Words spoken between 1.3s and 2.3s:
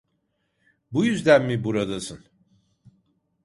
mi buradasın?